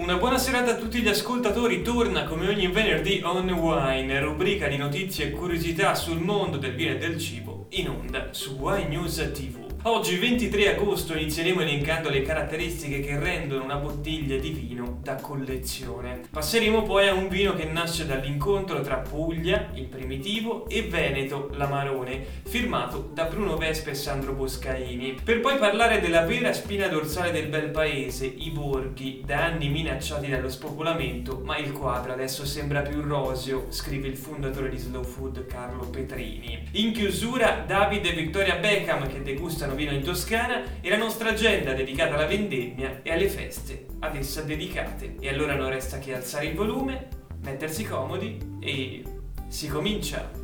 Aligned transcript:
Una 0.00 0.16
buona 0.16 0.38
serata 0.38 0.70
a 0.70 0.76
tutti 0.76 1.02
gli 1.02 1.08
ascoltatori, 1.08 1.82
torna 1.82 2.24
come 2.24 2.48
ogni 2.48 2.68
venerdì 2.68 3.20
On 3.22 3.46
Wine, 3.50 4.18
rubrica 4.20 4.66
di 4.66 4.78
notizie 4.78 5.26
e 5.26 5.30
curiosità 5.30 5.94
sul 5.94 6.20
mondo 6.20 6.56
del 6.56 6.74
vino 6.74 6.92
e 6.92 6.96
del 6.96 7.18
cibo, 7.18 7.66
in 7.72 7.90
onda 7.90 8.28
su 8.30 8.56
Wine 8.58 8.88
News 8.88 9.16
TV. 9.34 9.59
Oggi 9.84 10.18
23 10.18 10.74
agosto 10.74 11.16
inizieremo 11.16 11.62
elencando 11.62 12.10
le 12.10 12.20
caratteristiche 12.20 13.00
che 13.00 13.18
rendono 13.18 13.64
una 13.64 13.76
bottiglia 13.76 14.36
di 14.36 14.50
vino 14.50 14.98
da 15.02 15.14
collezione. 15.14 16.20
Passeremo 16.30 16.82
poi 16.82 17.08
a 17.08 17.14
un 17.14 17.28
vino 17.28 17.54
che 17.54 17.64
nasce 17.64 18.04
dall'incontro 18.04 18.82
tra 18.82 18.96
Puglia, 18.96 19.70
il 19.72 19.86
primitivo, 19.86 20.68
e 20.68 20.82
Veneto, 20.82 21.48
l'amarone, 21.54 22.22
firmato 22.46 23.08
da 23.14 23.24
Bruno 23.24 23.56
Vespa 23.56 23.88
e 23.88 23.94
Sandro 23.94 24.34
Boscaini. 24.34 25.16
Per 25.24 25.40
poi 25.40 25.56
parlare 25.56 26.00
della 26.00 26.26
vera 26.26 26.52
spina 26.52 26.86
dorsale 26.86 27.32
del 27.32 27.48
bel 27.48 27.70
paese, 27.70 28.26
i 28.26 28.50
borghi, 28.50 29.22
da 29.24 29.44
anni 29.44 29.70
minacciati 29.70 30.28
dallo 30.28 30.50
spopolamento, 30.50 31.40
ma 31.42 31.56
il 31.56 31.72
quadro 31.72 32.12
adesso 32.12 32.44
sembra 32.44 32.82
più 32.82 33.00
roseo, 33.00 33.68
scrive 33.70 34.08
il 34.08 34.18
fondatore 34.18 34.68
di 34.68 34.76
Slow 34.76 35.04
Food 35.04 35.46
Carlo 35.46 35.86
Petrini. 35.86 36.68
In 36.72 36.92
chiusura 36.92 37.64
Davide 37.66 38.10
e 38.10 38.14
Victoria 38.14 38.56
Beckham 38.56 39.08
che 39.08 39.22
degustano 39.22 39.68
vino 39.74 39.92
in 39.92 40.02
Toscana 40.02 40.62
e 40.80 40.88
la 40.88 40.96
nostra 40.96 41.30
agenda 41.30 41.72
dedicata 41.72 42.14
alla 42.14 42.26
vendemmia 42.26 43.00
e 43.02 43.12
alle 43.12 43.28
feste 43.28 43.86
ad 44.00 44.16
essa 44.16 44.42
dedicate. 44.42 45.16
E 45.20 45.28
allora 45.28 45.54
non 45.54 45.68
resta 45.68 45.98
che 45.98 46.14
alzare 46.14 46.46
il 46.46 46.54
volume, 46.54 47.08
mettersi 47.42 47.84
comodi 47.84 48.58
e 48.60 49.02
si 49.48 49.68
comincia! 49.68 50.39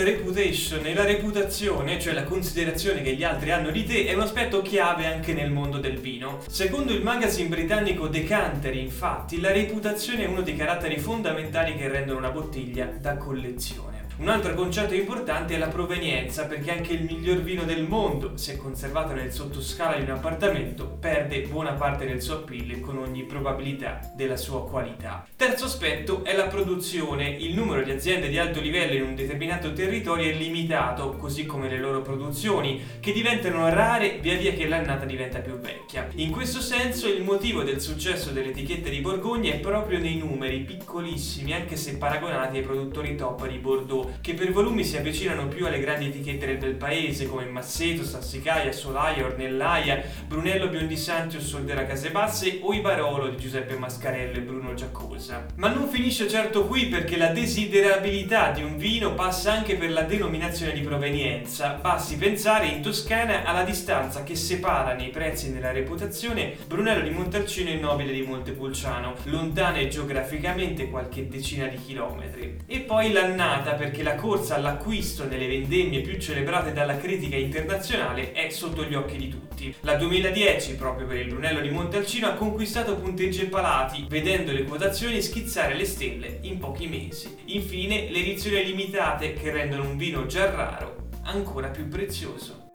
Bad 0.00 0.08
Reputation 0.08 0.86
e 0.86 0.94
la 0.94 1.04
reputazione, 1.04 2.00
cioè 2.00 2.14
la 2.14 2.24
considerazione 2.24 3.02
che 3.02 3.14
gli 3.14 3.22
altri 3.22 3.50
hanno 3.50 3.70
di 3.70 3.84
te, 3.84 4.06
è 4.06 4.14
un 4.14 4.22
aspetto 4.22 4.62
chiave 4.62 5.04
anche 5.04 5.34
nel 5.34 5.50
mondo 5.50 5.76
del 5.76 5.98
vino. 5.98 6.38
Secondo 6.48 6.94
il 6.94 7.02
magazine 7.02 7.50
britannico 7.50 8.08
Decanter, 8.08 8.74
infatti, 8.74 9.40
la 9.42 9.52
reputazione 9.52 10.24
è 10.24 10.26
uno 10.26 10.40
dei 10.40 10.56
caratteri 10.56 10.98
fondamentali 10.98 11.76
che 11.76 11.88
rendono 11.88 12.18
una 12.18 12.30
bottiglia 12.30 12.86
da 12.86 13.18
collezione. 13.18 13.89
Un 14.20 14.28
altro 14.28 14.52
concetto 14.52 14.92
importante 14.92 15.54
è 15.54 15.58
la 15.58 15.68
provenienza, 15.68 16.44
perché 16.44 16.70
anche 16.70 16.92
il 16.92 17.04
miglior 17.04 17.38
vino 17.38 17.62
del 17.62 17.84
mondo, 17.84 18.36
se 18.36 18.58
conservato 18.58 19.14
nel 19.14 19.32
sottoscala 19.32 19.96
di 19.96 20.02
un 20.02 20.10
appartamento, 20.10 20.84
perde 21.00 21.40
buona 21.48 21.72
parte 21.72 22.04
del 22.04 22.20
suo 22.20 22.34
appeal 22.34 22.80
con 22.80 22.98
ogni 22.98 23.22
probabilità 23.22 24.12
della 24.14 24.36
sua 24.36 24.68
qualità. 24.68 25.26
Terzo 25.34 25.64
aspetto 25.64 26.22
è 26.22 26.36
la 26.36 26.48
produzione. 26.48 27.30
Il 27.30 27.54
numero 27.54 27.82
di 27.82 27.92
aziende 27.92 28.28
di 28.28 28.36
alto 28.36 28.60
livello 28.60 28.92
in 28.92 29.04
un 29.04 29.14
determinato 29.14 29.72
territorio 29.72 30.30
è 30.30 30.34
limitato, 30.34 31.16
così 31.16 31.46
come 31.46 31.70
le 31.70 31.78
loro 31.78 32.02
produzioni, 32.02 32.82
che 33.00 33.12
diventano 33.12 33.70
rare 33.70 34.18
via 34.20 34.36
via 34.36 34.52
che 34.52 34.68
l'annata 34.68 35.06
diventa 35.06 35.38
più 35.38 35.54
vecchia. 35.54 36.06
In 36.16 36.30
questo 36.30 36.60
senso 36.60 37.08
il 37.08 37.22
motivo 37.22 37.62
del 37.62 37.80
successo 37.80 38.32
delle 38.32 38.50
etichette 38.50 38.90
di 38.90 39.00
Borgogna 39.00 39.50
è 39.50 39.60
proprio 39.60 39.98
nei 39.98 40.18
numeri 40.18 40.58
piccolissimi, 40.58 41.54
anche 41.54 41.76
se 41.76 41.96
paragonati 41.96 42.58
ai 42.58 42.62
produttori 42.62 43.16
top 43.16 43.48
di 43.48 43.56
Bordeaux, 43.56 44.08
che 44.20 44.34
per 44.34 44.52
volumi 44.52 44.84
si 44.84 44.96
avvicinano 44.96 45.48
più 45.48 45.66
alle 45.66 45.80
grandi 45.80 46.06
etichette 46.06 46.58
del 46.58 46.74
paese 46.74 47.26
come 47.26 47.44
Masseto, 47.46 48.04
Sassicaia, 48.04 48.72
Solaia, 48.72 49.24
Ornellaia, 49.24 50.02
Brunello 50.26 50.68
Biondisanti 50.68 51.36
o 51.36 51.40
Soldera 51.40 51.86
Casebasse 51.86 52.58
o 52.62 52.72
i 52.72 52.80
Barolo 52.80 53.28
di 53.28 53.36
Giuseppe 53.36 53.76
Mascarello 53.76 54.36
e 54.38 54.40
Bruno 54.40 54.74
Giacosa. 54.74 55.46
Ma 55.56 55.68
non 55.68 55.88
finisce 55.88 56.28
certo 56.28 56.66
qui 56.66 56.86
perché 56.86 57.16
la 57.16 57.28
desiderabilità 57.28 58.50
di 58.50 58.62
un 58.62 58.76
vino 58.76 59.14
passa 59.14 59.52
anche 59.52 59.76
per 59.76 59.90
la 59.90 60.02
denominazione 60.02 60.72
di 60.72 60.80
provenienza. 60.80 61.78
Basti 61.80 62.16
pensare 62.16 62.66
in 62.66 62.82
Toscana 62.82 63.44
alla 63.44 63.64
distanza 63.64 64.22
che 64.22 64.34
separa 64.34 64.94
nei 64.94 65.10
prezzi 65.10 65.46
e 65.46 65.50
nella 65.50 65.72
reputazione 65.72 66.56
Brunello 66.66 67.02
di 67.02 67.10
Montalcino 67.10 67.70
e 67.70 67.76
Nobile 67.76 68.12
di 68.12 68.22
Montepulciano, 68.22 69.14
lontane 69.24 69.88
geograficamente 69.88 70.88
qualche 70.88 71.28
decina 71.28 71.66
di 71.66 71.76
chilometri. 71.76 72.58
E 72.66 72.80
poi 72.80 73.12
l'annata 73.12 73.72
perché 73.72 73.99
la 74.02 74.14
corsa 74.14 74.56
all'acquisto 74.56 75.26
nelle 75.26 75.46
vendemmie 75.46 76.00
più 76.00 76.18
celebrate 76.18 76.72
dalla 76.72 76.96
critica 76.96 77.36
internazionale 77.36 78.32
è 78.32 78.48
sotto 78.50 78.84
gli 78.84 78.94
occhi 78.94 79.16
di 79.16 79.28
tutti. 79.28 79.74
La 79.80 79.96
2010, 79.96 80.76
proprio 80.76 81.06
per 81.06 81.18
il 81.18 81.28
Brunello 81.28 81.60
di 81.60 81.70
Montalcino, 81.70 82.28
ha 82.28 82.34
conquistato 82.34 82.96
punteggi 82.96 83.42
e 83.42 83.46
palati, 83.46 84.06
vedendo 84.08 84.52
le 84.52 84.64
quotazioni 84.64 85.20
schizzare 85.20 85.74
le 85.74 85.84
stelle 85.84 86.38
in 86.42 86.58
pochi 86.58 86.86
mesi. 86.86 87.36
Infine, 87.46 88.10
le 88.10 88.18
edizioni 88.18 88.64
limitate 88.64 89.34
che 89.34 89.50
rendono 89.50 89.88
un 89.88 89.96
vino 89.96 90.26
già 90.26 90.50
raro 90.50 91.08
ancora 91.22 91.68
più 91.68 91.88
prezioso. 91.88 92.68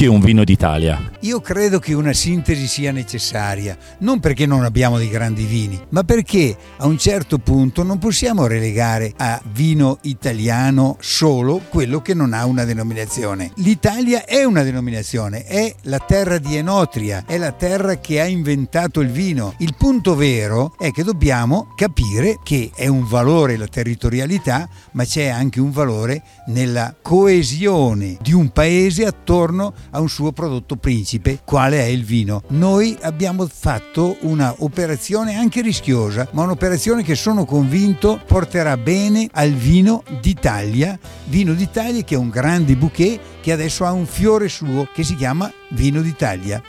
Perché 0.00 0.14
un 0.14 0.22
vino 0.22 0.44
d'Italia? 0.44 1.10
Io 1.24 1.42
credo 1.42 1.78
che 1.78 1.92
una 1.92 2.14
sintesi 2.14 2.66
sia 2.66 2.90
necessaria, 2.90 3.76
non 3.98 4.18
perché 4.18 4.46
non 4.46 4.64
abbiamo 4.64 4.96
dei 4.96 5.10
grandi 5.10 5.44
vini, 5.44 5.78
ma 5.90 6.04
perché 6.04 6.56
a 6.78 6.86
un 6.86 6.96
certo 6.96 7.36
punto 7.36 7.82
non 7.82 7.98
possiamo 7.98 8.46
relegare 8.46 9.12
a 9.18 9.38
vino 9.52 9.98
italiano 10.04 10.96
solo 11.00 11.60
quello 11.68 12.00
che 12.00 12.14
non 12.14 12.32
ha 12.32 12.46
una 12.46 12.64
denominazione. 12.64 13.50
L'Italia 13.56 14.24
è 14.24 14.42
una 14.42 14.62
denominazione, 14.62 15.44
è 15.44 15.74
la 15.82 15.98
terra 15.98 16.38
di 16.38 16.56
Enotria, 16.56 17.24
è 17.26 17.36
la 17.36 17.52
terra 17.52 17.98
che 17.98 18.22
ha 18.22 18.26
inventato 18.26 19.00
il 19.00 19.10
vino. 19.10 19.52
Il 19.58 19.74
punto 19.76 20.14
vero 20.14 20.72
è 20.78 20.92
che 20.92 21.04
dobbiamo 21.04 21.74
capire 21.76 22.38
che 22.42 22.70
è 22.74 22.86
un 22.86 23.06
valore 23.06 23.58
la 23.58 23.68
territorialità, 23.68 24.66
ma 24.92 25.04
c'è 25.04 25.26
anche 25.26 25.60
un 25.60 25.70
valore 25.70 26.22
nella 26.46 26.94
coesione 27.02 28.16
di 28.22 28.32
un 28.32 28.48
paese 28.48 29.04
attorno 29.04 29.74
a 29.90 30.00
un 30.00 30.08
suo 30.08 30.32
prodotto 30.32 30.76
principe, 30.76 31.40
quale 31.44 31.80
è 31.80 31.86
il 31.86 32.04
vino. 32.04 32.42
Noi 32.48 32.96
abbiamo 33.02 33.46
fatto 33.46 34.16
una 34.20 34.54
operazione 34.58 35.36
anche 35.36 35.62
rischiosa, 35.62 36.28
ma 36.32 36.42
un'operazione 36.42 37.02
che 37.02 37.14
sono 37.14 37.44
convinto 37.44 38.20
porterà 38.26 38.76
bene 38.76 39.28
al 39.32 39.52
vino 39.52 40.02
d'Italia, 40.20 40.98
vino 41.26 41.54
d'Italia 41.54 42.02
che 42.02 42.14
è 42.14 42.18
un 42.18 42.28
grande 42.28 42.76
bouquet 42.76 43.20
che 43.40 43.52
adesso 43.52 43.84
ha 43.84 43.92
un 43.92 44.06
fiore 44.06 44.48
suo 44.48 44.88
che 44.92 45.02
si 45.02 45.14
chiama 45.14 45.50
vino 45.70 46.00
d'Italia. 46.00 46.62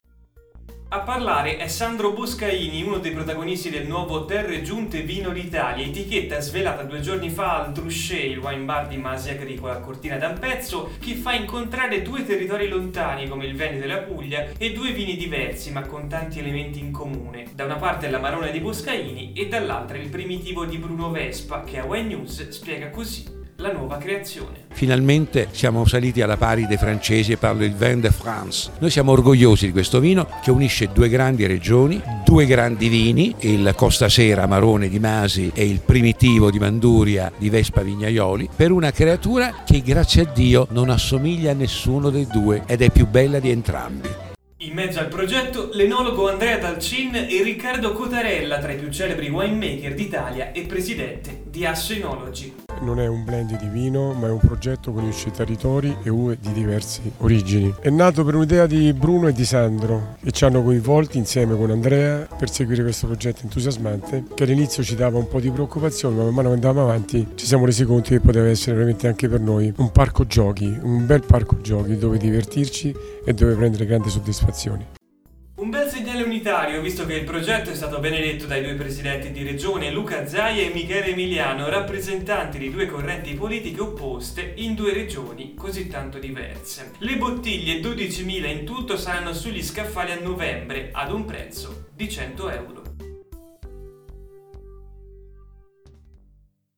A 0.93 0.99
parlare 0.99 1.55
è 1.55 1.69
Sandro 1.69 2.11
Boscaini, 2.11 2.83
uno 2.83 2.97
dei 2.97 3.13
protagonisti 3.13 3.69
del 3.69 3.87
nuovo 3.87 4.25
Terre 4.25 4.61
Giunte 4.61 5.03
Vino 5.03 5.29
d'Italia, 5.29 5.85
etichetta 5.85 6.41
svelata 6.41 6.83
due 6.83 6.99
giorni 6.99 7.29
fa 7.29 7.63
al 7.63 7.71
Druchet, 7.71 8.25
il 8.25 8.39
wine 8.39 8.65
bar 8.65 8.89
di 8.89 8.97
Masi 8.97 9.29
Agricola 9.29 9.75
a 9.75 9.79
Cortina 9.79 10.17
d'Ampezzo, 10.17 10.91
che 10.99 11.15
fa 11.15 11.31
incontrare 11.31 12.01
due 12.01 12.25
territori 12.25 12.67
lontani 12.67 13.29
come 13.29 13.45
il 13.45 13.55
Veneto 13.55 13.85
e 13.85 13.87
la 13.87 13.99
Puglia 13.99 14.49
e 14.57 14.73
due 14.73 14.91
vini 14.91 15.15
diversi 15.15 15.71
ma 15.71 15.83
con 15.83 16.09
tanti 16.09 16.39
elementi 16.39 16.79
in 16.79 16.91
comune. 16.91 17.45
Da 17.55 17.63
una 17.63 17.77
parte 17.77 18.09
l'Amarone 18.09 18.51
di 18.51 18.59
Boscaini 18.59 19.31
e 19.31 19.47
dall'altra 19.47 19.97
il 19.97 20.09
primitivo 20.09 20.65
di 20.65 20.77
Bruno 20.77 21.09
Vespa, 21.09 21.63
che 21.63 21.79
a 21.79 21.85
Wine 21.85 22.09
News 22.09 22.49
spiega 22.49 22.89
così 22.89 23.30
la 23.61 23.71
nuova 23.71 23.97
creazione. 23.97 24.65
Finalmente 24.71 25.49
siamo 25.51 25.85
saliti 25.85 26.21
alla 26.21 26.35
pari 26.35 26.65
dei 26.65 26.77
francesi 26.77 27.31
e 27.31 27.37
parlo 27.37 27.63
il 27.63 27.75
Vin 27.75 28.01
de 28.01 28.09
France. 28.09 28.71
Noi 28.79 28.89
siamo 28.89 29.11
orgogliosi 29.11 29.67
di 29.67 29.71
questo 29.71 29.99
vino 29.99 30.27
che 30.41 30.49
unisce 30.49 30.89
due 30.91 31.07
grandi 31.07 31.45
regioni, 31.45 32.01
due 32.25 32.45
grandi 32.45 32.89
vini, 32.89 33.35
il 33.41 33.73
Costa 33.75 34.09
Sera 34.09 34.47
Marone 34.47 34.89
di 34.89 34.99
Masi 34.99 35.51
e 35.53 35.65
il 35.65 35.79
Primitivo 35.79 36.49
di 36.49 36.57
Manduria 36.57 37.31
di 37.37 37.49
Vespa 37.49 37.81
Vignaioli, 37.81 38.49
per 38.53 38.71
una 38.71 38.91
creatura 38.91 39.63
che 39.63 39.81
grazie 39.81 40.23
a 40.23 40.25
Dio 40.25 40.67
non 40.71 40.89
assomiglia 40.89 41.51
a 41.51 41.55
nessuno 41.55 42.09
dei 42.09 42.25
due 42.25 42.63
ed 42.65 42.81
è 42.81 42.89
più 42.89 43.07
bella 43.07 43.39
di 43.39 43.51
entrambi. 43.51 44.09
In 44.57 44.73
mezzo 44.73 44.99
al 44.99 45.07
progetto, 45.07 45.69
l'enologo 45.73 46.29
Andrea 46.29 46.57
Dalcin 46.57 47.15
e 47.15 47.41
Riccardo 47.43 47.93
Cotarella, 47.93 48.59
tra 48.59 48.71
i 48.71 48.77
più 48.77 48.91
celebri 48.91 49.29
winemaker 49.29 49.93
d'Italia 49.95 50.51
e 50.51 50.61
presidente 50.61 51.43
di 51.49 51.65
Asso 51.65 51.93
Enology. 51.93 52.53
Non 52.81 52.99
è 52.99 53.07
un 53.07 53.23
blend 53.23 53.57
di 53.57 53.67
vino, 53.67 54.11
ma 54.13 54.25
è 54.25 54.31
un 54.31 54.39
progetto 54.39 54.91
che 54.91 54.99
unisce 54.99 55.29
territori 55.29 55.95
e 56.01 56.09
uve 56.09 56.37
di 56.41 56.51
diverse 56.51 57.01
origini. 57.17 57.75
È 57.79 57.91
nato 57.91 58.23
per 58.25 58.33
un'idea 58.33 58.65
di 58.65 58.91
Bruno 58.93 59.27
e 59.27 59.33
di 59.33 59.45
Sandro 59.45 60.15
e 60.23 60.31
ci 60.31 60.45
hanno 60.45 60.63
coinvolti 60.63 61.19
insieme 61.19 61.55
con 61.55 61.69
Andrea 61.69 62.27
per 62.37 62.49
seguire 62.49 62.81
questo 62.81 63.05
progetto 63.05 63.41
entusiasmante 63.43 64.23
che 64.33 64.43
all'inizio 64.43 64.81
ci 64.81 64.95
dava 64.95 65.19
un 65.19 65.27
po' 65.27 65.39
di 65.39 65.51
preoccupazione, 65.51 66.15
ma 66.15 66.23
man 66.23 66.33
mano 66.33 66.47
che 66.49 66.55
andavamo 66.55 66.87
avanti 66.87 67.27
ci 67.35 67.45
siamo 67.45 67.65
resi 67.65 67.85
conto 67.85 68.09
che 68.09 68.19
poteva 68.19 68.47
essere 68.47 68.75
veramente 68.75 69.07
anche 69.07 69.29
per 69.29 69.41
noi 69.41 69.71
un 69.77 69.91
parco 69.91 70.25
giochi, 70.25 70.75
un 70.81 71.05
bel 71.05 71.23
parco 71.23 71.61
giochi 71.61 71.97
dove 71.97 72.17
divertirci 72.17 72.95
e 73.23 73.33
dove 73.33 73.53
prendere 73.53 73.85
grandi 73.85 74.09
soddisfazioni. 74.09 75.00
Unitario, 76.41 76.81
visto 76.81 77.05
che 77.05 77.13
il 77.13 77.23
progetto 77.23 77.69
è 77.69 77.75
stato 77.75 77.99
benedetto 77.99 78.47
dai 78.47 78.63
due 78.63 78.73
presidenti 78.73 79.31
di 79.31 79.43
regione, 79.43 79.91
Luca 79.91 80.25
Zaia 80.25 80.63
e 80.63 80.73
Michele 80.73 81.11
Emiliano, 81.11 81.69
rappresentanti 81.69 82.57
di 82.57 82.71
due 82.71 82.87
correnti 82.87 83.35
politiche 83.35 83.79
opposte 83.79 84.53
in 84.55 84.73
due 84.73 84.91
regioni 84.91 85.53
così 85.53 85.87
tanto 85.87 86.17
diverse. 86.17 86.93
Le 86.97 87.15
bottiglie, 87.17 87.79
12.000 87.79 88.49
in 88.49 88.65
tutto, 88.65 88.97
saranno 88.97 89.33
sugli 89.33 89.61
scaffali 89.61 90.13
a 90.13 90.19
novembre, 90.19 90.89
ad 90.91 91.11
un 91.11 91.25
prezzo 91.25 91.89
di 91.93 92.09
100 92.09 92.49
euro. 92.49 92.80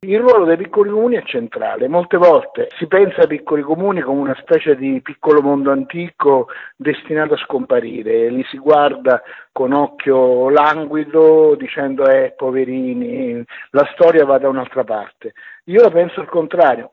Il 0.06 0.20
ruolo 0.20 0.44
dei 0.44 0.58
piccoli 0.58 0.90
comuni 0.90 1.16
è 1.16 1.24
centrale. 1.24 1.88
Molte 1.88 2.18
volte 2.18 2.68
si 2.78 2.88
pensa 2.88 3.22
ai 3.22 3.28
piccoli 3.28 3.62
comuni 3.62 4.02
come 4.02 4.20
una 4.20 4.36
specie 4.38 4.76
di 4.76 5.02
piccolo 5.02 5.42
mondo 5.42 5.72
antico 5.72 6.48
destinato 6.76 7.36
a 7.36 7.38
scomparire, 7.38 8.30
li 8.30 8.44
si 8.50 8.58
guarda 8.58 9.22
con 9.54 9.72
occhio 9.72 10.50
languido 10.50 11.56
dicendo 11.56 12.06
eh 12.10 12.34
poverini, 12.36 13.42
la 13.70 13.90
storia 13.94 14.26
va 14.26 14.38
da 14.40 14.50
un'altra 14.50 14.84
parte. 14.84 15.34
Io 15.66 15.82
la 15.82 15.90
penso 15.90 16.20
al 16.20 16.28
contrario. 16.28 16.92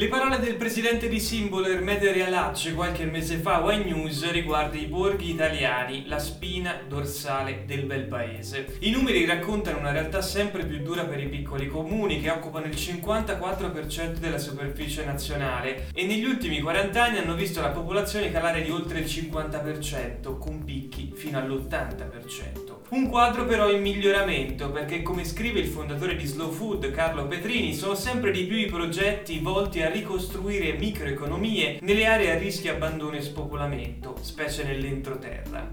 Le 0.00 0.08
parole 0.08 0.38
del 0.38 0.56
presidente 0.56 1.10
di 1.10 1.20
Simbolo 1.20 1.66
Ermete 1.66 2.10
Realacce 2.10 2.72
qualche 2.72 3.04
mese 3.04 3.36
fa 3.36 3.56
a 3.56 3.76
News 3.76 4.30
riguardo 4.30 4.78
i 4.78 4.86
borghi 4.86 5.28
italiani, 5.28 6.06
la 6.06 6.18
spina 6.18 6.80
dorsale 6.88 7.64
del 7.66 7.84
bel 7.84 8.04
paese. 8.04 8.78
I 8.78 8.92
numeri 8.92 9.26
raccontano 9.26 9.76
una 9.76 9.92
realtà 9.92 10.22
sempre 10.22 10.64
più 10.64 10.78
dura 10.78 11.04
per 11.04 11.20
i 11.20 11.28
piccoli 11.28 11.68
comuni 11.68 12.18
che 12.18 12.30
occupano 12.30 12.64
il 12.64 12.76
54% 12.76 14.14
della 14.14 14.38
superficie 14.38 15.04
nazionale 15.04 15.90
e 15.92 16.06
negli 16.06 16.24
ultimi 16.24 16.62
40 16.62 17.04
anni 17.04 17.18
hanno 17.18 17.34
visto 17.34 17.60
la 17.60 17.68
popolazione 17.68 18.32
calare 18.32 18.62
di 18.62 18.70
oltre 18.70 19.00
il 19.00 19.04
50%, 19.04 20.38
con 20.38 20.64
picchi 20.64 21.12
fino 21.14 21.36
all'80%. 21.36 22.69
Un 22.90 23.08
quadro 23.08 23.44
però 23.44 23.70
in 23.70 23.82
miglioramento 23.82 24.68
perché 24.72 25.00
come 25.00 25.24
scrive 25.24 25.60
il 25.60 25.68
fondatore 25.68 26.16
di 26.16 26.26
Slow 26.26 26.50
Food 26.50 26.90
Carlo 26.90 27.28
Petrini 27.28 27.72
sono 27.72 27.94
sempre 27.94 28.32
di 28.32 28.42
più 28.46 28.56
i 28.56 28.66
progetti 28.66 29.38
volti 29.38 29.80
a 29.80 29.88
ricostruire 29.88 30.72
microeconomie 30.72 31.78
nelle 31.82 32.06
aree 32.06 32.32
a 32.32 32.38
rischio 32.38 32.72
abbandono 32.72 33.14
e 33.14 33.22
spopolamento, 33.22 34.16
specie 34.22 34.64
nell'entroterra. 34.64 35.70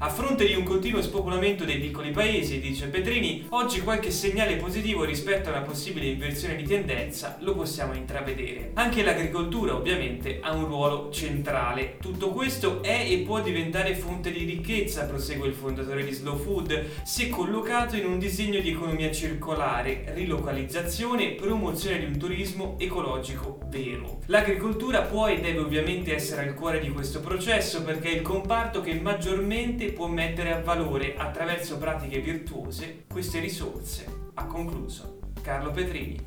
A 0.00 0.10
fronte 0.10 0.46
di 0.46 0.54
un 0.54 0.62
continuo 0.62 1.02
spopolamento 1.02 1.64
dei 1.64 1.80
piccoli 1.80 2.12
paesi, 2.12 2.60
dice 2.60 2.86
Petrini, 2.86 3.46
oggi 3.48 3.80
qualche 3.80 4.12
segnale 4.12 4.54
positivo 4.54 5.02
rispetto 5.02 5.48
a 5.48 5.52
una 5.54 5.62
possibile 5.62 6.06
inversione 6.06 6.54
di 6.54 6.62
tendenza 6.62 7.36
lo 7.40 7.56
possiamo 7.56 7.94
intravedere. 7.94 8.70
Anche 8.74 9.02
l'agricoltura 9.02 9.74
ovviamente 9.74 10.38
ha 10.40 10.52
un 10.52 10.66
ruolo 10.66 11.10
centrale. 11.10 11.96
Tutto 12.00 12.30
questo 12.30 12.80
è 12.80 13.08
e 13.10 13.24
può 13.26 13.40
diventare 13.40 13.96
fonte 13.96 14.30
di 14.30 14.44
ricchezza, 14.44 15.04
prosegue 15.04 15.48
il 15.48 15.54
fondatore 15.54 16.04
di 16.04 16.12
Slow 16.12 16.38
Food, 16.38 17.02
se 17.02 17.28
collocato 17.28 17.96
in 17.96 18.06
un 18.06 18.20
disegno 18.20 18.60
di 18.60 18.70
economia 18.70 19.10
circolare, 19.10 20.12
rilocalizzazione 20.14 21.32
e 21.32 21.34
promozione 21.34 21.98
di 21.98 22.04
un 22.04 22.18
turismo 22.18 22.76
ecologico 22.78 23.58
vero. 23.66 24.20
L'agricoltura 24.26 25.02
può 25.02 25.26
e 25.26 25.40
deve 25.40 25.58
ovviamente 25.58 26.14
essere 26.14 26.46
al 26.46 26.54
cuore 26.54 26.78
di 26.78 26.90
questo 26.90 27.18
processo 27.18 27.82
perché 27.82 28.10
è 28.10 28.14
il 28.14 28.22
comparto 28.22 28.80
che 28.80 28.94
maggiormente 28.94 29.86
può 29.92 30.06
mettere 30.06 30.52
a 30.52 30.60
valore 30.60 31.16
attraverso 31.16 31.78
pratiche 31.78 32.20
virtuose 32.20 33.04
queste 33.08 33.40
risorse, 33.40 34.30
ha 34.34 34.46
concluso 34.46 35.18
Carlo 35.42 35.70
Petrini. 35.70 36.18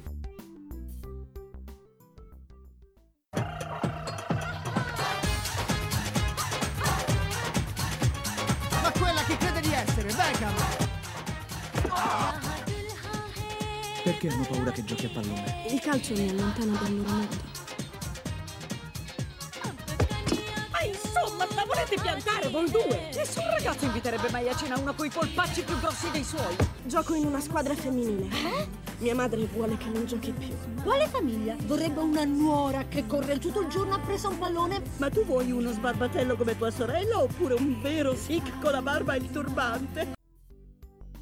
Ma 8.82 8.92
quella 8.98 9.24
che 9.26 9.38
crede 9.38 9.62
di 9.62 9.74
essere, 9.74 10.08
Beckham! 10.14 10.54
Perché 14.04 14.28
hanno 14.30 14.46
paura 14.50 14.72
che 14.72 14.84
giochi 14.84 15.06
a 15.06 15.10
pallone? 15.10 15.66
Il 15.70 15.80
calcio 15.80 16.14
mi 16.14 16.30
allontana 16.30 16.78
dal 16.80 16.96
loro 16.96 17.10
mondo. 17.10 17.61
Volete 21.82 22.02
piantare 22.02 22.50
voi 22.50 22.70
due? 22.70 23.10
Nessun 23.14 23.44
ragazzo 23.50 23.86
inviterebbe 23.86 24.30
mai 24.30 24.48
a 24.50 24.56
cena 24.56 24.78
una 24.78 24.94
coi 24.94 25.10
polpacci 25.10 25.64
più 25.64 25.80
grossi 25.80 26.12
dei 26.12 26.24
suoi. 26.24 26.56
Gioco 26.84 27.14
in 27.16 27.26
una 27.26 27.40
squadra 27.40 27.74
femminile. 27.74 28.26
Eh? 28.26 28.68
Mia 29.00 29.16
madre 29.16 29.46
vuole 29.46 29.78
che 29.78 29.88
non 29.88 30.06
giochi 30.06 30.32
più. 30.32 30.54
Quale 30.84 31.08
famiglia? 31.08 31.56
Vorrebbe 31.64 32.00
una 32.00 32.24
nuora 32.24 32.86
che 32.88 33.08
corre 33.08 33.40
tutto 33.40 33.62
il 33.62 33.68
giorno 33.68 33.96
appresso 33.96 34.28
a 34.28 34.32
un 34.32 34.38
pallone? 34.38 34.82
Ma 34.98 35.10
tu 35.10 35.26
vuoi 35.26 35.52
uno 35.52 35.72
sbarbatello 35.72 36.36
come 36.36 36.58
tua 36.58 36.70
sorella 36.70 37.22
oppure 37.22 37.56
un 37.56 37.82
vero 37.82 38.16
sic 38.16 38.60
con 38.60 38.72
la 38.72 38.82
barba 38.82 39.14
e 39.16 39.18
il 39.18 39.32
turbante? 39.32 40.20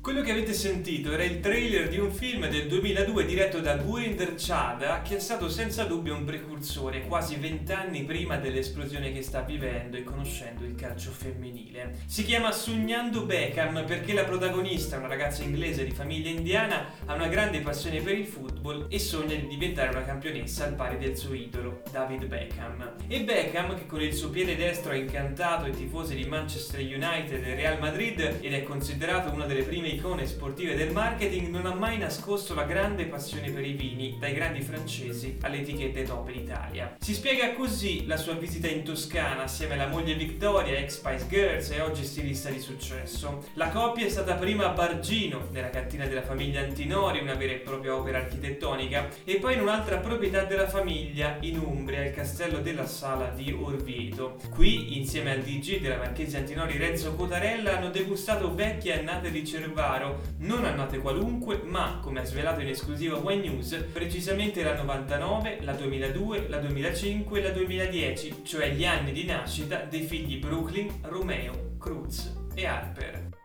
Quello 0.01 0.21
che 0.21 0.31
avete 0.31 0.53
sentito 0.53 1.11
era 1.11 1.25
il 1.25 1.41
trailer 1.41 1.89
di 1.89 1.99
un 1.99 2.09
film 2.09 2.47
del 2.47 2.67
2002 2.69 3.25
diretto 3.25 3.59
da 3.59 3.75
Gurinder 3.75 4.35
Chada 4.37 5.01
che 5.01 5.17
è 5.17 5.19
stato 5.19 5.49
senza 5.49 5.83
dubbio 5.83 6.15
un 6.15 6.23
precursore 6.23 7.01
quasi 7.05 7.35
vent'anni 7.35 8.05
prima 8.05 8.37
dell'esplosione 8.37 9.11
che 9.11 9.21
sta 9.21 9.41
vivendo 9.41 9.97
e 9.97 10.05
conoscendo 10.05 10.63
il 10.63 10.75
calcio 10.75 11.11
femminile. 11.11 11.97
Si 12.05 12.23
chiama 12.23 12.53
Sognando 12.53 13.25
Beckham 13.25 13.83
perché 13.85 14.13
la 14.13 14.23
protagonista, 14.23 14.97
una 14.97 15.07
ragazza 15.07 15.43
inglese 15.43 15.83
di 15.83 15.91
famiglia 15.91 16.29
indiana, 16.29 16.93
ha 17.05 17.13
una 17.13 17.27
grande 17.27 17.59
passione 17.59 17.99
per 17.99 18.17
il 18.17 18.25
football 18.25 18.85
e 18.89 18.99
sogna 18.99 19.35
di 19.35 19.47
diventare 19.47 19.89
una 19.89 20.05
campionessa 20.05 20.63
al 20.63 20.75
pari 20.75 20.97
del 20.97 21.17
suo 21.17 21.33
idolo, 21.33 21.81
David 21.91 22.25
Beckham. 22.25 22.95
E 23.05 23.21
Beckham, 23.25 23.77
che 23.77 23.85
con 23.85 24.01
il 24.01 24.13
suo 24.13 24.29
piede 24.29 24.55
destro 24.55 24.93
ha 24.93 24.95
incantato 24.95 25.67
i 25.67 25.71
tifosi 25.71 26.15
di 26.15 26.23
Manchester 26.23 26.79
United 26.79 27.43
e 27.43 27.55
Real 27.55 27.79
Madrid 27.79 28.37
ed 28.39 28.53
è 28.53 28.63
considerato 28.63 29.33
una 29.33 29.45
delle 29.45 29.63
prime 29.63 29.87
icone 29.99 30.25
sportive 30.25 30.75
del 30.75 30.93
marketing, 30.93 31.49
non 31.49 31.65
ha 31.65 31.75
mai 31.75 31.97
nascosto 31.97 32.53
la 32.55 32.63
grande 32.63 33.05
passione 33.05 33.51
per 33.51 33.65
i 33.65 33.73
vini, 33.73 34.15
dai 34.17 34.33
grandi 34.33 34.61
francesi 34.61 35.37
alle 35.41 35.59
etichette 35.59 36.03
top 36.03 36.29
in 36.29 36.39
Italia. 36.39 36.95
Si 36.99 37.13
spiega 37.13 37.51
così 37.53 38.07
la 38.07 38.15
sua 38.15 38.33
visita 38.35 38.67
in 38.67 38.83
Toscana 38.83 39.43
assieme 39.43 39.73
alla 39.73 39.87
moglie 39.87 40.15
Victoria, 40.15 40.77
ex 40.77 40.99
Spice 40.99 41.27
Girls 41.27 41.71
e 41.71 41.81
oggi 41.81 42.05
stilista 42.05 42.49
di 42.49 42.59
successo. 42.59 43.43
La 43.55 43.69
coppia 43.69 44.05
è 44.05 44.09
stata 44.09 44.35
prima 44.35 44.69
a 44.69 44.73
Bargino, 44.73 45.49
nella 45.51 45.69
cantina 45.69 46.05
della 46.05 46.23
famiglia 46.23 46.61
Antinori, 46.61 47.19
una 47.19 47.35
vera 47.35 47.51
e 47.51 47.57
propria 47.57 47.95
opera 47.95 48.19
architettonica, 48.19 49.09
e 49.25 49.35
poi 49.35 49.55
in 49.55 49.61
un'altra 49.61 49.97
proprietà 49.97 50.45
della 50.45 50.69
famiglia, 50.69 51.37
in 51.41 51.59
Umbria, 51.59 52.05
il 52.05 52.13
castello 52.13 52.59
della 52.59 52.87
Sala 52.87 53.33
di 53.35 53.51
Orvieto. 53.51 54.37
Qui, 54.49 54.97
insieme 54.97 55.31
al 55.31 55.41
DG 55.41 55.81
della 55.81 55.97
Marchese 55.97 56.37
Antinori 56.37 56.77
Renzo 56.77 57.15
Cotarella, 57.15 57.77
hanno 57.77 57.89
degustato 57.89 58.55
vecchie 58.55 58.99
annate 58.99 59.29
di 59.29 59.43
Cervaro, 59.79 60.19
non 60.39 60.65
annate 60.65 60.97
qualunque, 60.97 61.61
ma, 61.63 61.99
come 62.03 62.19
ha 62.19 62.25
svelato 62.25 62.59
in 62.59 62.67
esclusiva 62.67 63.15
Wine 63.15 63.47
News, 63.47 63.85
precisamente 63.93 64.61
la 64.61 64.75
99, 64.75 65.59
la 65.61 65.71
2002, 65.71 66.49
la 66.49 66.57
2005 66.57 67.39
e 67.39 67.41
la 67.41 67.49
2010, 67.51 68.41
cioè 68.43 68.71
gli 68.71 68.83
anni 68.83 69.13
di 69.13 69.23
nascita 69.23 69.77
dei 69.83 70.01
figli 70.01 70.37
Brooklyn, 70.37 70.99
Romeo 71.03 71.77
Cruz 71.77 72.35
e 72.53 72.65
Harper. 72.65 73.38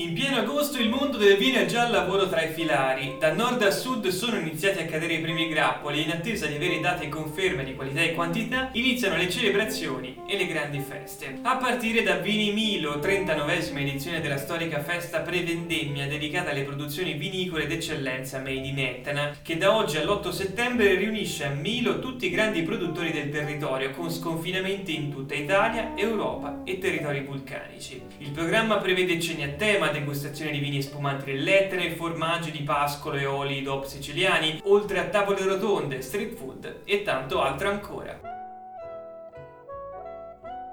In 0.00 0.14
pieno 0.14 0.38
agosto 0.38 0.78
il 0.80 0.88
mondo 0.88 1.18
del 1.18 1.36
vino 1.36 1.58
è 1.58 1.66
già 1.66 1.84
al 1.84 1.90
lavoro 1.90 2.26
tra 2.26 2.42
i 2.42 2.54
filari. 2.54 3.16
Da 3.18 3.34
nord 3.34 3.62
a 3.62 3.70
sud 3.70 4.08
sono 4.08 4.38
iniziati 4.38 4.78
a 4.78 4.86
cadere 4.86 5.12
i 5.12 5.20
primi 5.20 5.46
grappoli 5.46 5.98
e 5.98 6.04
in 6.04 6.10
attesa 6.10 6.46
di 6.46 6.54
avere 6.54 6.80
date 6.80 7.04
e 7.04 7.08
conferme 7.10 7.64
di 7.64 7.74
qualità 7.74 8.00
e 8.00 8.14
quantità 8.14 8.70
iniziano 8.72 9.18
le 9.18 9.28
celebrazioni 9.28 10.16
e 10.26 10.38
le 10.38 10.46
grandi 10.46 10.78
feste. 10.80 11.40
A 11.42 11.56
partire 11.56 12.02
da 12.02 12.16
Vini 12.16 12.50
Milo, 12.50 12.94
39esima 12.94 13.80
edizione 13.80 14.22
della 14.22 14.38
storica 14.38 14.82
festa 14.82 15.20
pre-vendemmia 15.20 16.06
dedicata 16.06 16.48
alle 16.48 16.62
produzioni 16.62 17.12
vinicole 17.12 17.66
d'eccellenza 17.66 18.38
made 18.38 18.66
in 18.66 18.78
Etna, 18.78 19.36
che 19.42 19.58
da 19.58 19.76
oggi 19.76 19.98
all'8 19.98 20.30
settembre 20.30 20.94
riunisce 20.94 21.44
a 21.44 21.50
Milo 21.50 21.98
tutti 21.98 22.24
i 22.24 22.30
grandi 22.30 22.62
produttori 22.62 23.12
del 23.12 23.28
territorio 23.28 23.90
con 23.90 24.10
sconfinamenti 24.10 24.94
in 24.94 25.10
tutta 25.10 25.34
Italia, 25.34 25.92
Europa 25.94 26.62
e 26.64 26.78
territori 26.78 27.20
vulcanici. 27.20 28.00
Il 28.16 28.30
programma 28.30 28.78
prevede 28.78 29.20
cene 29.20 29.44
a 29.44 29.48
tema, 29.48 29.88
degustazione 29.92 30.50
di 30.50 30.58
vini 30.58 30.78
e 30.78 30.82
spumanti 30.82 31.24
dell'Etna, 31.26 31.82
formaggi 31.94 32.50
di 32.50 32.62
pascolo 32.62 33.16
e 33.16 33.26
oli 33.26 33.62
DOP 33.62 33.84
siciliani, 33.84 34.60
oltre 34.64 34.98
a 34.98 35.08
tavole 35.08 35.42
rotonde, 35.44 36.02
street 36.02 36.34
food 36.34 36.80
e 36.84 37.02
tanto 37.02 37.40
altro 37.40 37.68
ancora. 37.68 38.39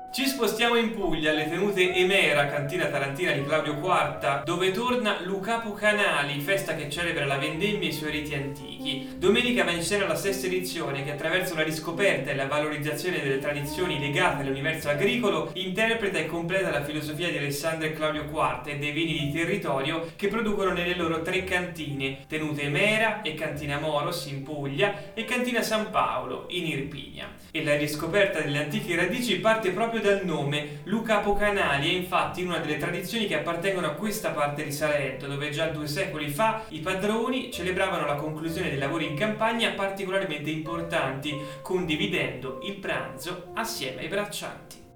Ci 0.09 0.25
spostiamo 0.25 0.75
in 0.77 0.93
Puglia, 0.93 1.31
alle 1.31 1.49
tenute 1.49 1.93
Emera, 1.93 2.47
cantina 2.47 2.85
tarantina 2.85 3.33
di 3.33 3.43
Claudio 3.43 3.73
IV, 3.73 4.43
dove 4.45 4.71
torna 4.71 5.21
Lucapo 5.21 5.73
Canali, 5.73 6.39
festa 6.39 6.75
che 6.75 6.89
celebra 6.89 7.25
la 7.25 7.37
vendemmia 7.37 7.87
e 7.87 7.91
i 7.91 7.93
suoi 7.93 8.11
riti 8.11 8.33
antichi. 8.33 9.15
Domenica 9.17 9.63
va 9.63 9.71
in 9.71 9.83
scena 9.83 10.07
la 10.07 10.15
stessa 10.15 10.47
edizione 10.47 11.03
che 11.03 11.11
attraverso 11.11 11.53
la 11.53 11.61
riscoperta 11.61 12.31
e 12.31 12.35
la 12.35 12.47
valorizzazione 12.47 13.19
delle 13.21 13.37
tradizioni 13.37 13.99
legate 13.99 14.41
all'universo 14.41 14.89
agricolo 14.89 15.51
interpreta 15.53 16.17
e 16.17 16.25
completa 16.25 16.71
la 16.71 16.83
filosofia 16.83 17.29
di 17.29 17.37
Alessandro 17.37 17.87
e 17.87 17.93
Claudio 17.93 18.23
IV 18.23 18.61
e 18.65 18.77
dei 18.77 18.91
vini 18.93 19.19
di 19.19 19.31
territorio 19.31 20.13
che 20.15 20.29
producono 20.29 20.71
nelle 20.71 20.95
loro 20.95 21.21
tre 21.21 21.43
cantine, 21.43 22.25
tenute 22.27 22.63
Emera 22.63 23.21
e 23.21 23.35
Cantina 23.35 23.77
Moros 23.77 24.25
in 24.27 24.41
Puglia 24.41 25.13
e 25.13 25.25
Cantina 25.25 25.61
San 25.61 25.91
Paolo 25.91 26.45
in 26.49 26.65
Irpinia. 26.65 27.29
E 27.51 27.63
la 27.63 27.75
riscoperta 27.75 28.39
delle 28.39 28.63
antiche 28.63 28.95
radici 28.95 29.39
parte 29.39 29.71
proprio 29.71 29.96
dal 29.99 30.25
nome 30.25 30.81
Luca 30.83 31.19
Apocanali 31.19 31.89
è 31.89 31.97
infatti 31.97 32.43
una 32.43 32.57
delle 32.57 32.77
tradizioni 32.77 33.27
che 33.27 33.37
appartengono 33.37 33.87
a 33.87 33.91
questa 33.91 34.31
parte 34.31 34.63
di 34.63 34.71
Salento 34.71 35.27
dove 35.27 35.49
già 35.49 35.67
due 35.67 35.87
secoli 35.87 36.29
fa 36.29 36.63
i 36.69 36.79
padroni 36.79 37.51
celebravano 37.51 38.05
la 38.05 38.15
conclusione 38.15 38.69
dei 38.69 38.77
lavori 38.77 39.05
in 39.05 39.15
campagna 39.15 39.71
particolarmente 39.71 40.49
importanti 40.49 41.35
condividendo 41.61 42.59
il 42.63 42.77
pranzo 42.77 43.51
assieme 43.53 44.01
ai 44.01 44.07
braccianti. 44.07 44.86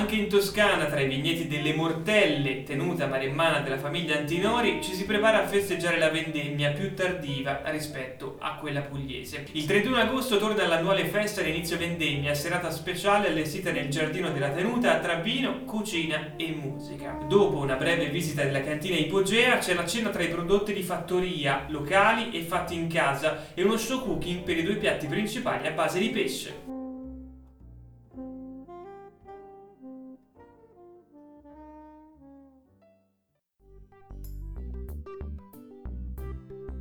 Anche 0.00 0.16
in 0.16 0.30
Toscana, 0.30 0.86
tra 0.86 0.98
i 0.98 1.06
vigneti 1.06 1.46
delle 1.46 1.74
Mortelle, 1.74 2.62
tenuta 2.62 3.06
maremmana 3.06 3.60
della 3.60 3.76
famiglia 3.76 4.16
Antinori, 4.16 4.82
ci 4.82 4.94
si 4.94 5.04
prepara 5.04 5.42
a 5.42 5.46
festeggiare 5.46 5.98
la 5.98 6.08
vendemmia 6.08 6.70
più 6.70 6.94
tardiva 6.94 7.60
rispetto 7.66 8.36
a 8.38 8.56
quella 8.56 8.80
pugliese. 8.80 9.44
Il 9.52 9.66
31 9.66 9.96
agosto 9.98 10.38
torna 10.38 10.66
l'annuale 10.66 11.04
festa 11.04 11.42
d'inizio 11.42 11.76
vendemmia, 11.76 12.32
serata 12.32 12.70
speciale 12.70 13.28
allestita 13.28 13.72
nel 13.72 13.90
giardino 13.90 14.30
della 14.30 14.48
tenuta 14.48 14.98
tra 15.00 15.16
vino, 15.16 15.64
cucina 15.64 16.32
e 16.36 16.48
musica. 16.48 17.18
Dopo 17.28 17.58
una 17.58 17.76
breve 17.76 18.08
visita 18.08 18.42
della 18.42 18.62
cantina 18.62 18.96
ipogea 18.96 19.58
c'è 19.58 19.74
la 19.74 19.84
cena 19.84 20.08
tra 20.08 20.22
i 20.22 20.28
prodotti 20.28 20.72
di 20.72 20.82
fattoria, 20.82 21.66
locali 21.68 22.30
e 22.32 22.40
fatti 22.40 22.74
in 22.74 22.88
casa 22.88 23.48
e 23.52 23.62
uno 23.62 23.76
show 23.76 24.02
cooking 24.02 24.44
per 24.44 24.56
i 24.56 24.62
due 24.62 24.76
piatti 24.76 25.06
principali 25.06 25.66
a 25.66 25.72
base 25.72 25.98
di 25.98 26.08
pesce. 26.08 26.69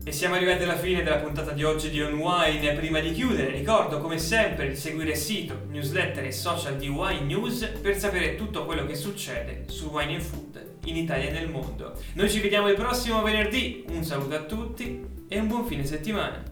E 0.02 0.12
siamo 0.12 0.36
arrivati 0.36 0.64
alla 0.64 0.78
fine 0.78 1.04
della 1.04 1.18
puntata 1.18 1.52
di 1.52 1.64
oggi 1.64 1.90
di 1.90 2.02
On 2.02 2.14
Wine. 2.14 2.74
Prima 2.74 3.00
di 3.00 3.12
chiudere, 3.12 3.52
ricordo 3.52 4.00
come 4.00 4.18
sempre 4.18 4.70
di 4.70 4.76
seguire 4.76 5.14
sito, 5.14 5.66
newsletter 5.70 6.24
e 6.26 6.32
social 6.32 6.78
di 6.78 6.88
Wine 6.88 7.26
News 7.26 7.66
per 7.82 7.98
sapere 7.98 8.36
tutto 8.36 8.66
quello 8.66 8.86
che 8.86 8.96
succede 8.96 9.66
su 9.68 9.90
Wine 9.92 10.16
and 10.16 10.22
Food 10.22 10.78
in 10.86 10.96
Italia 10.96 11.30
e 11.30 11.32
nel 11.32 11.50
mondo. 11.50 11.94
Noi 12.14 12.30
ci 12.30 12.40
vediamo 12.40 12.70
il 12.70 12.76
prossimo 12.76 13.22
venerdì. 13.22 13.86
Un 13.90 14.04
saluto 14.04 14.36
a 14.36 14.44
tutti 14.44 15.06
e 15.28 15.40
un 15.40 15.48
buon 15.48 15.66
fine 15.66 15.86
settimana. 15.86 16.49